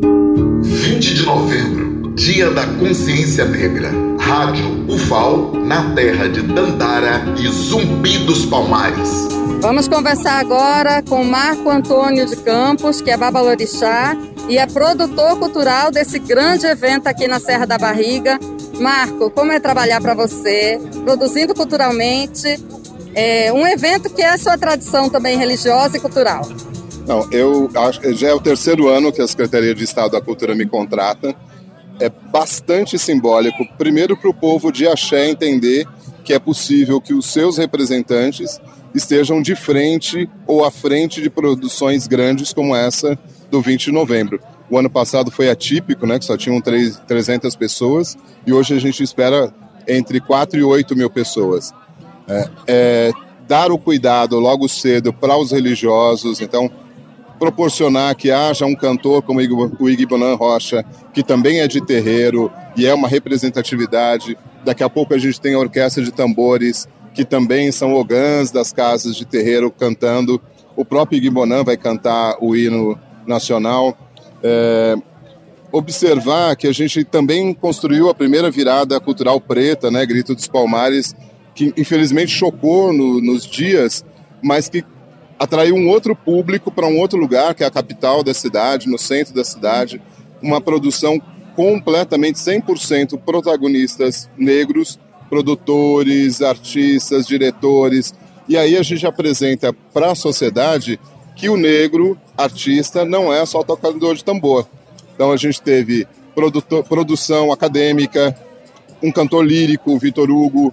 20 0.00 1.14
de 1.14 1.26
novembro, 1.26 2.12
Dia 2.14 2.50
da 2.50 2.66
Consciência 2.66 3.44
Negra. 3.44 3.90
Rádio 4.18 4.86
UFAL, 4.88 5.52
na 5.54 5.94
terra 5.94 6.28
de 6.28 6.42
Dandara 6.42 7.24
e 7.38 7.48
Zumbi 7.48 8.18
dos 8.18 8.44
Palmares. 8.46 9.28
Vamos 9.60 9.88
conversar 9.88 10.38
agora 10.38 11.02
com 11.02 11.24
Marco 11.24 11.68
Antônio 11.68 12.26
de 12.26 12.36
Campos, 12.36 13.00
que 13.00 13.10
é 13.10 13.16
babalorixá 13.16 14.16
e 14.48 14.56
é 14.56 14.66
produtor 14.66 15.38
cultural 15.38 15.90
desse 15.90 16.18
grande 16.18 16.66
evento 16.66 17.08
aqui 17.08 17.26
na 17.26 17.40
Serra 17.40 17.66
da 17.66 17.78
Barriga. 17.78 18.38
Marco, 18.78 19.30
como 19.30 19.50
é 19.50 19.58
trabalhar 19.58 20.00
para 20.00 20.14
você, 20.14 20.80
produzindo 21.04 21.54
culturalmente, 21.54 22.62
é 23.14 23.52
um 23.52 23.66
evento 23.66 24.10
que 24.10 24.22
é 24.22 24.30
a 24.30 24.38
sua 24.38 24.56
tradição 24.56 25.08
também 25.08 25.36
religiosa 25.36 25.96
e 25.96 26.00
cultural? 26.00 26.42
Não, 27.08 27.26
eu 27.32 27.70
acho 27.74 28.00
que 28.00 28.12
já 28.12 28.28
é 28.28 28.34
o 28.34 28.40
terceiro 28.40 28.86
ano 28.86 29.10
que 29.10 29.22
a 29.22 29.26
Secretaria 29.26 29.74
de 29.74 29.82
Estado 29.82 30.10
da 30.10 30.20
Cultura 30.20 30.54
me 30.54 30.66
contrata 30.66 31.34
é 31.98 32.10
bastante 32.10 32.98
simbólico, 32.98 33.66
primeiro 33.78 34.14
para 34.14 34.28
o 34.28 34.34
povo 34.34 34.70
de 34.70 34.86
Axé 34.86 35.30
entender 35.30 35.88
que 36.22 36.34
é 36.34 36.38
possível 36.38 37.00
que 37.00 37.14
os 37.14 37.24
seus 37.24 37.56
representantes 37.56 38.60
estejam 38.94 39.40
de 39.40 39.56
frente 39.56 40.28
ou 40.46 40.62
à 40.62 40.70
frente 40.70 41.22
de 41.22 41.30
produções 41.30 42.06
grandes 42.06 42.52
como 42.52 42.76
essa 42.76 43.18
do 43.50 43.62
20 43.62 43.86
de 43.86 43.92
novembro. 43.92 44.38
O 44.68 44.76
ano 44.78 44.90
passado 44.90 45.30
foi 45.30 45.48
atípico, 45.48 46.06
né, 46.06 46.18
que 46.18 46.26
só 46.26 46.36
tinham 46.36 46.60
3, 46.60 47.00
300 47.08 47.56
pessoas, 47.56 48.18
e 48.46 48.52
hoje 48.52 48.74
a 48.74 48.78
gente 48.78 49.02
espera 49.02 49.50
entre 49.88 50.20
4 50.20 50.60
e 50.60 50.62
8 50.62 50.94
mil 50.94 51.08
pessoas. 51.08 51.72
É, 52.28 52.50
é, 52.66 53.12
dar 53.48 53.72
o 53.72 53.78
cuidado 53.78 54.38
logo 54.38 54.68
cedo 54.68 55.10
para 55.10 55.38
os 55.38 55.52
religiosos, 55.52 56.42
então 56.42 56.70
proporcionar 57.38 58.14
que 58.16 58.30
haja 58.30 58.66
um 58.66 58.74
cantor 58.74 59.22
como 59.22 59.40
o 59.78 59.88
Iguibonan 59.88 60.34
Rocha, 60.34 60.84
que 61.12 61.22
também 61.22 61.60
é 61.60 61.68
de 61.68 61.80
terreiro 61.80 62.50
e 62.76 62.86
é 62.86 62.92
uma 62.92 63.08
representatividade. 63.08 64.36
Daqui 64.64 64.82
a 64.82 64.90
pouco 64.90 65.14
a 65.14 65.18
gente 65.18 65.40
tem 65.40 65.54
a 65.54 65.58
orquestra 65.58 66.02
de 66.02 66.10
tambores, 66.10 66.88
que 67.14 67.24
também 67.24 67.70
são 67.72 67.94
ogãs 67.94 68.50
das 68.50 68.72
casas 68.72 69.16
de 69.16 69.24
terreiro 69.24 69.70
cantando. 69.70 70.40
O 70.76 70.84
próprio 70.84 71.16
Iguibonan 71.16 71.64
vai 71.64 71.76
cantar 71.76 72.36
o 72.40 72.54
hino 72.54 72.98
nacional. 73.26 73.96
É, 74.42 74.96
observar 75.72 76.56
que 76.56 76.66
a 76.66 76.72
gente 76.72 77.04
também 77.04 77.52
construiu 77.52 78.08
a 78.08 78.14
primeira 78.14 78.50
virada 78.50 78.98
cultural 79.00 79.40
preta, 79.40 79.90
né, 79.90 80.04
Grito 80.06 80.34
dos 80.34 80.46
Palmares, 80.46 81.14
que 81.54 81.72
infelizmente 81.76 82.30
chocou 82.30 82.92
no, 82.92 83.20
nos 83.20 83.46
dias, 83.46 84.04
mas 84.42 84.68
que 84.68 84.84
atraiu 85.38 85.76
um 85.76 85.88
outro 85.88 86.16
público 86.16 86.70
para 86.70 86.86
um 86.86 86.98
outro 86.98 87.18
lugar, 87.18 87.54
que 87.54 87.62
é 87.62 87.66
a 87.66 87.70
capital 87.70 88.22
da 88.22 88.34
cidade, 88.34 88.88
no 88.88 88.98
centro 88.98 89.34
da 89.34 89.44
cidade, 89.44 90.00
uma 90.42 90.60
produção 90.60 91.20
completamente 91.54 92.38
100% 92.38 93.18
protagonistas 93.18 94.28
negros, 94.36 94.98
produtores, 95.28 96.42
artistas, 96.42 97.26
diretores. 97.26 98.14
E 98.48 98.56
aí 98.56 98.76
a 98.76 98.82
gente 98.82 99.06
apresenta 99.06 99.72
para 99.92 100.12
a 100.12 100.14
sociedade 100.14 100.98
que 101.36 101.48
o 101.48 101.56
negro 101.56 102.18
artista 102.36 103.04
não 103.04 103.32
é 103.32 103.44
só 103.46 103.62
tocador 103.62 104.14
de 104.14 104.24
tambor. 104.24 104.66
Então 105.14 105.32
a 105.32 105.36
gente 105.36 105.60
teve 105.60 106.06
produção 106.88 107.52
acadêmica, 107.52 108.36
um 109.02 109.10
cantor 109.10 109.44
lírico, 109.44 109.98
Vitor 109.98 110.30
Hugo, 110.30 110.72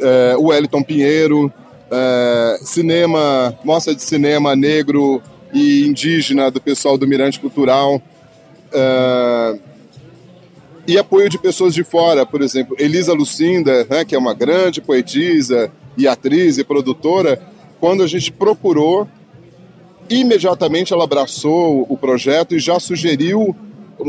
é, 0.00 0.34
o 0.36 0.44
Wellington 0.46 0.82
Pinheiro, 0.82 1.52
é, 1.92 2.58
cinema, 2.62 3.56
mostra 3.62 3.94
de 3.94 4.02
cinema 4.02 4.56
negro 4.56 5.22
e 5.52 5.86
indígena 5.86 6.50
do 6.50 6.60
pessoal 6.60 6.96
do 6.96 7.06
Mirante 7.06 7.38
Cultural. 7.38 8.00
É, 8.72 9.58
e 10.86 10.98
apoio 10.98 11.28
de 11.28 11.38
pessoas 11.38 11.74
de 11.74 11.84
fora, 11.84 12.26
por 12.26 12.42
exemplo, 12.42 12.74
Elisa 12.78 13.12
Lucinda, 13.12 13.86
né, 13.88 14.04
que 14.04 14.14
é 14.14 14.18
uma 14.18 14.34
grande 14.34 14.80
poetisa 14.80 15.70
e 15.96 16.08
atriz 16.08 16.58
e 16.58 16.64
produtora, 16.64 17.40
quando 17.78 18.02
a 18.02 18.06
gente 18.06 18.32
procurou, 18.32 19.06
imediatamente 20.08 20.92
ela 20.92 21.04
abraçou 21.04 21.86
o 21.88 21.96
projeto 21.96 22.54
e 22.54 22.58
já 22.58 22.80
sugeriu 22.80 23.54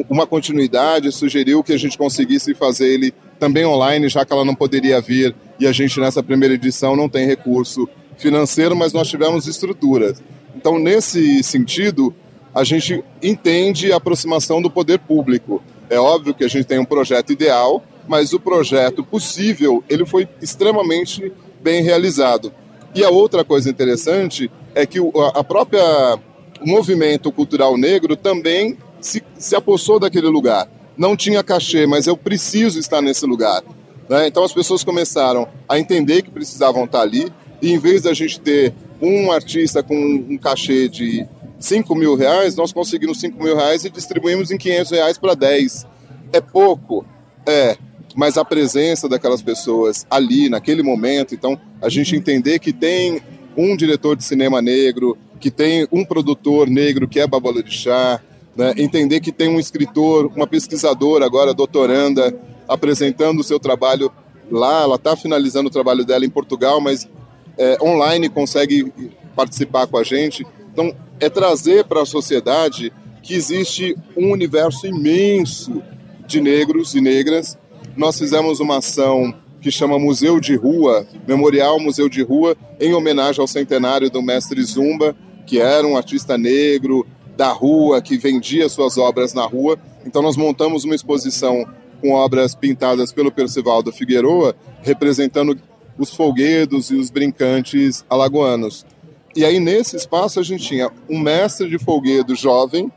uma 0.10 0.26
continuidade, 0.26 1.12
sugeriu 1.12 1.64
que 1.64 1.74
a 1.74 1.78
gente 1.78 1.98
conseguisse 1.98 2.56
fazer 2.56 2.88
ele 2.88 3.14
também 3.40 3.66
online, 3.66 4.10
já 4.10 4.26
que 4.26 4.34
ela 4.34 4.46
não 4.46 4.56
poderia 4.56 5.00
vir 5.02 5.36
e 5.64 5.68
a 5.68 5.72
gente 5.72 5.98
nessa 5.98 6.22
primeira 6.22 6.56
edição 6.56 6.94
não 6.94 7.08
tem 7.08 7.26
recurso 7.26 7.88
financeiro, 8.18 8.76
mas 8.76 8.92
nós 8.92 9.08
tivemos 9.08 9.48
estrutura. 9.48 10.14
Então, 10.54 10.78
nesse 10.78 11.42
sentido, 11.42 12.14
a 12.54 12.66
gente 12.66 13.02
entende 13.22 13.94
a 13.94 13.96
aproximação 13.96 14.62
do 14.62 14.70
poder 14.70 15.00
público. 15.00 15.64
É 15.90 15.98
óbvio 15.98 16.34
que 16.34 16.44
a 16.44 16.50
gente 16.50 16.66
tem 16.66 16.80
um 16.80 16.86
projeto 16.86 17.32
ideal, 17.32 17.82
mas 18.10 18.34
o 18.34 18.42
projeto 18.42 19.06
possível 19.06 19.82
ele 19.90 20.06
foi 20.06 20.28
extremamente 20.42 21.32
bem 21.62 21.82
realizado. 21.82 22.52
E 22.94 23.02
a 23.02 23.10
outra 23.10 23.46
coisa 23.46 23.70
interessante 23.70 24.52
é 24.76 24.86
que 24.86 25.00
a 25.34 25.44
própria 25.46 26.20
movimento 26.62 27.32
cultural 27.32 27.78
negro 27.78 28.18
também 28.18 28.78
se, 29.00 29.24
se 29.38 29.56
apossou 29.56 29.98
daquele 29.98 30.28
lugar 30.28 30.68
não 30.98 31.16
tinha 31.16 31.42
cachê, 31.42 31.88
mas 31.88 32.06
eu 32.06 32.18
preciso 32.18 32.78
estar 32.80 33.02
nesse 33.02 33.26
lugar. 33.26 33.64
Né? 34.10 34.28
Então 34.28 34.44
as 34.44 34.54
pessoas 34.54 34.84
começaram 34.84 35.48
a 35.68 35.80
entender 35.80 36.22
que 36.22 36.32
precisavam 36.32 36.86
estar 36.86 37.02
ali, 37.02 37.32
e 37.62 37.72
em 37.72 37.80
vez 37.80 38.02
da 38.02 38.14
gente 38.14 38.40
ter 38.40 38.74
um 39.02 39.32
artista 39.32 39.82
com 39.82 39.96
um 39.96 40.38
cachê 40.38 40.88
de 40.90 41.26
5 41.60 41.96
mil 41.96 42.16
reais, 42.16 42.56
nós 42.56 42.74
conseguimos 42.74 43.20
5 43.20 43.42
mil 43.42 43.56
reais 43.56 43.86
e 43.86 43.90
distribuímos 43.90 44.52
em 44.52 44.58
500 44.58 44.92
reais 44.92 45.18
para 45.18 45.34
10. 45.34 45.88
É 46.34 46.42
pouco? 46.42 47.06
É, 47.46 47.78
mas 48.16 48.38
a 48.38 48.46
presença 48.46 49.08
daquelas 49.08 49.42
pessoas 49.42 50.06
ali, 50.10 50.50
naquele 50.50 50.84
momento, 50.84 51.34
então 51.34 51.60
a 51.82 51.90
gente 51.90 52.16
entender 52.16 52.60
que 52.60 52.74
tem 52.74 53.22
um 53.56 53.76
diretor 53.76 54.16
de 54.16 54.24
cinema 54.24 54.62
negro, 54.62 55.18
que 55.40 55.52
tem 55.52 55.88
um 55.92 56.06
produtor 56.06 56.70
negro 56.70 57.08
que 57.08 57.20
é 57.20 57.28
Babalorixá, 57.28 58.22
né? 58.56 58.74
entender 58.78 59.20
que 59.20 59.32
tem 59.32 59.50
um 59.50 59.60
escritor, 59.60 60.32
uma 60.36 60.48
pesquisadora 60.48 61.26
agora, 61.26 61.54
doutoranda, 61.54 62.34
apresentando 62.68 63.40
o 63.40 63.44
seu 63.44 63.60
trabalho 63.60 64.12
lá, 64.52 64.82
ela 64.82 64.96
está 64.96 65.16
finalizando 65.16 65.68
o 65.68 65.72
trabalho 65.72 66.06
dela 66.06 66.26
em 66.26 66.30
Portugal, 66.30 66.80
mas 66.80 67.08
é, 67.58 67.78
online 67.82 68.30
consegue 68.30 68.92
participar 69.36 69.88
com 69.88 69.98
a 69.98 70.04
gente. 70.04 70.46
Então, 70.72 70.94
é 71.20 71.30
trazer 71.30 71.86
para 71.86 72.02
a 72.02 72.06
sociedade 72.06 72.92
que 73.22 73.34
existe 73.34 73.96
um 74.18 74.32
universo 74.32 74.86
imenso 74.86 75.82
de 76.28 76.42
negros 76.42 76.94
e 76.94 77.02
negras. 77.02 77.58
Nós 77.96 78.18
fizemos 78.18 78.60
uma 78.60 78.78
ação 78.78 79.34
que 79.62 79.72
chama 79.72 79.98
Museu 79.98 80.40
de 80.40 80.56
Rua, 80.56 81.08
Memorial 81.26 81.80
Museu 81.80 82.10
de 82.10 82.22
Rua, 82.22 82.56
em 82.80 82.94
homenagem 82.94 83.40
ao 83.40 83.48
centenário 83.48 84.10
do 84.10 84.22
mestre 84.22 84.62
Zumba, 84.62 85.16
que 85.46 85.60
era 85.60 85.88
um 85.88 85.96
artista 85.96 86.38
negro, 86.38 87.06
da 87.36 87.52
rua, 87.52 88.02
que 88.02 88.18
vendia 88.18 88.70
suas 88.70 88.98
obras 88.98 89.34
na 89.34 89.46
rua. 89.46 89.78
Então 90.06 90.22
nós 90.22 90.38
montamos 90.38 90.84
uma 90.84 90.96
exposição 90.96 91.66
com 92.04 92.12
obras 92.12 92.54
pintadas 92.54 93.14
pelo 93.14 93.32
Percival 93.32 93.82
do 93.82 93.94
Figueroa, 93.94 94.54
representando 94.82 95.58
os 95.98 96.14
folguedos 96.14 96.92
e 96.92 96.96
os 96.96 97.10
brincantes 97.10 98.04
alagoanos. 98.10 98.86
E 99.34 99.46
aí 99.46 99.58
nesse 99.58 99.96
espaço 99.96 100.38
a 100.38 100.44
gente 100.44 100.68
tinha 100.68 100.92
um 101.10 101.18
mestre 101.18 101.70
de 101.70 101.80
folguedo 101.80 102.36
jovem 102.36 102.92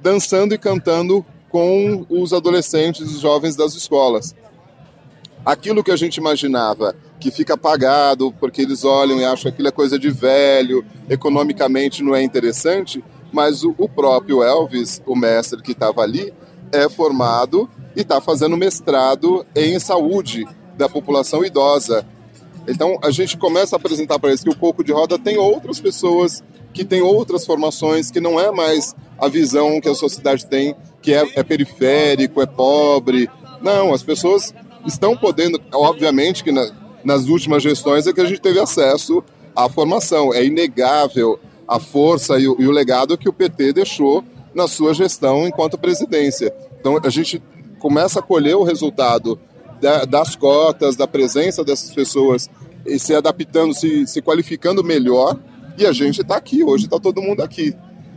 dançando 0.00 0.54
e 0.54 0.58
cantando 0.58 1.26
com 1.50 2.06
os 2.08 2.32
adolescentes 2.32 3.00
e 3.00 3.14
os 3.14 3.20
jovens 3.20 3.56
das 3.56 3.74
escolas. 3.74 4.36
Aquilo 5.44 5.82
que 5.82 5.90
a 5.90 5.96
gente 5.96 6.18
imaginava 6.18 6.94
que 7.18 7.32
fica 7.32 7.54
apagado 7.54 8.32
porque 8.38 8.62
eles 8.62 8.84
olham 8.84 9.18
e 9.18 9.24
acham 9.24 9.50
que 9.50 9.56
aquilo 9.56 9.68
é 9.68 9.72
coisa 9.72 9.98
de 9.98 10.10
velho, 10.10 10.84
economicamente 11.08 12.04
não 12.04 12.14
é 12.14 12.22
interessante, 12.22 13.02
mas 13.32 13.64
o 13.64 13.88
próprio 13.88 14.44
Elvis, 14.44 15.02
o 15.04 15.16
mestre 15.16 15.60
que 15.60 15.72
estava 15.72 16.02
ali, 16.02 16.32
é 16.72 16.88
formado 16.88 17.68
e 17.96 18.00
está 18.00 18.20
fazendo 18.20 18.56
mestrado 18.56 19.46
em 19.54 19.78
saúde 19.78 20.46
da 20.76 20.88
população 20.88 21.44
idosa. 21.44 22.06
Então 22.66 22.98
a 23.02 23.10
gente 23.10 23.36
começa 23.36 23.76
a 23.76 23.78
apresentar 23.78 24.18
para 24.18 24.30
eles 24.30 24.42
que 24.42 24.50
o 24.50 24.56
Coco 24.56 24.82
de 24.82 24.92
Roda 24.92 25.18
tem 25.18 25.36
outras 25.36 25.80
pessoas 25.80 26.42
que 26.72 26.84
têm 26.84 27.00
outras 27.00 27.46
formações, 27.46 28.10
que 28.10 28.20
não 28.20 28.38
é 28.38 28.50
mais 28.50 28.94
a 29.16 29.28
visão 29.28 29.80
que 29.80 29.88
a 29.88 29.94
sociedade 29.94 30.44
tem, 30.46 30.74
que 31.00 31.14
é, 31.14 31.24
é 31.36 31.42
periférico, 31.42 32.42
é 32.42 32.46
pobre. 32.46 33.30
Não, 33.62 33.94
as 33.94 34.02
pessoas 34.02 34.52
estão 34.84 35.16
podendo, 35.16 35.60
obviamente 35.72 36.42
que 36.42 36.50
na, 36.50 36.68
nas 37.04 37.26
últimas 37.28 37.62
gestões 37.62 38.06
é 38.06 38.12
que 38.12 38.20
a 38.20 38.24
gente 38.24 38.40
teve 38.40 38.58
acesso 38.58 39.22
à 39.54 39.68
formação. 39.68 40.34
É 40.34 40.44
inegável 40.44 41.38
a 41.68 41.78
força 41.78 42.38
e 42.38 42.48
o, 42.48 42.56
e 42.58 42.66
o 42.66 42.72
legado 42.72 43.16
que 43.16 43.28
o 43.28 43.32
PT 43.32 43.72
deixou 43.74 44.24
na 44.54 44.68
sua 44.68 44.94
gestão 44.94 45.46
enquanto 45.46 45.78
presidência. 45.78 46.54
Então 46.78 46.98
a 47.02 47.10
gente 47.10 47.42
começa 47.78 48.20
a 48.20 48.22
colher 48.22 48.56
o 48.56 48.62
resultado 48.62 49.38
da, 49.80 50.04
das 50.04 50.36
cotas, 50.36 50.96
da 50.96 51.06
presença 51.06 51.64
dessas 51.64 51.90
pessoas 51.90 52.48
e 52.86 52.98
se 52.98 53.14
adaptando, 53.14 53.74
se, 53.74 54.06
se 54.06 54.22
qualificando 54.22 54.84
melhor. 54.84 55.38
E 55.76 55.84
a 55.84 55.92
gente 55.92 56.20
está 56.20 56.36
aqui, 56.36 56.62
hoje 56.62 56.84
está 56.84 56.98
todo 57.00 57.20
mundo 57.20 57.42
aqui. 57.42 57.74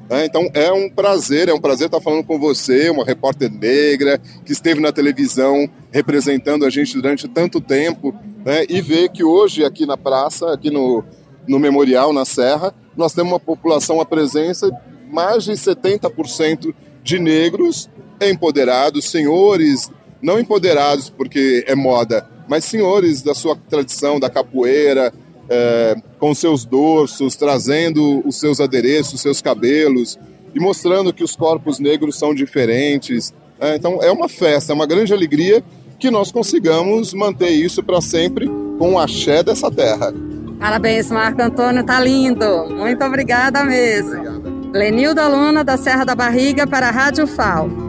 Né? 0.10 0.26
Então 0.26 0.50
é 0.54 0.72
um 0.72 0.90
prazer, 0.90 1.50
é 1.50 1.54
um 1.54 1.60
prazer 1.60 1.88
estar 1.88 2.00
falando 2.00 2.24
com 2.24 2.40
você, 2.40 2.90
uma 2.90 3.04
repórter 3.04 3.52
negra 3.52 4.20
que 4.46 4.52
esteve 4.52 4.80
na 4.80 4.92
televisão 4.92 5.70
representando 5.92 6.66
a 6.66 6.70
gente 6.70 6.94
durante 6.94 7.28
tanto 7.28 7.60
tempo, 7.60 8.14
né? 8.46 8.66
e 8.70 8.82
ver 8.82 9.10
que 9.10 9.24
hoje 9.24 9.66
aqui 9.66 9.86
na 9.86 9.98
praça, 9.98 10.54
aqui 10.54 10.70
no, 10.70 11.04
no 11.48 11.60
Memorial, 11.60 12.14
na 12.14 12.26
Serra, 12.26 12.74
nós 12.96 13.14
temos 13.14 13.34
uma 13.34 13.40
população, 13.40 14.00
a 14.00 14.06
presença 14.06 14.72
mais 15.10 15.44
de 15.44 15.52
70% 15.54 16.74
de 17.04 17.20
negros 17.20 17.90
empoderados, 18.22 19.10
senhores, 19.10 19.90
não 20.22 20.40
empoderados 20.40 21.10
porque 21.10 21.64
é 21.68 21.76
moda, 21.76 22.28
mas 22.48 22.66
senhores 22.66 23.22
da 23.22 23.34
sua 23.34 23.56
tradição, 23.56 24.20
da 24.20 24.30
capoeira, 24.30 25.14
é, 25.50 25.96
com 26.20 26.34
seus 26.34 26.66
dorsos, 26.66 27.36
trazendo 27.36 28.22
os 28.28 28.40
seus 28.40 28.60
adereços, 28.60 29.14
os 29.14 29.22
seus 29.22 29.42
cabelos 29.42 30.18
e 30.54 30.60
mostrando 30.60 31.14
que 31.14 31.24
os 31.24 31.36
corpos 31.36 31.80
negros 31.80 32.18
são 32.18 32.34
diferentes. 32.34 33.34
É, 33.60 33.76
então 33.76 34.00
é 34.02 34.12
uma 34.12 34.28
festa, 34.28 34.74
é 34.74 34.76
uma 34.76 34.86
grande 34.86 35.14
alegria 35.14 35.64
que 36.00 36.12
nós 36.12 36.32
consigamos 36.32 37.14
manter 37.14 37.50
isso 37.50 37.82
para 37.84 38.02
sempre 38.02 38.48
com 38.78 38.94
o 38.94 39.00
axé 39.00 39.42
dessa 39.42 39.72
terra. 39.72 40.14
Parabéns, 40.60 41.10
Marco 41.12 41.42
Antônio, 41.42 41.84
tá 41.84 42.00
lindo. 42.00 42.68
Muito 42.76 43.04
obrigada 43.04 43.64
mesmo. 43.64 44.14
Obrigada. 44.14 44.47
Lenilda 44.78 45.28
Luna, 45.28 45.64
da 45.64 45.76
Serra 45.76 46.06
da 46.06 46.14
Barriga, 46.14 46.68
para 46.68 46.88
a 46.88 46.92
Rádio 46.92 47.26
FAO. 47.26 47.87